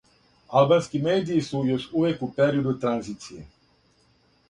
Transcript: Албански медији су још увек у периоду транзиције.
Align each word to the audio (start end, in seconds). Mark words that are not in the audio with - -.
Албански 0.61 1.01
медији 1.09 1.45
су 1.49 1.63
још 1.69 1.87
увек 2.01 2.27
у 2.29 2.33
периоду 2.41 2.77
транзиције. 2.87 3.49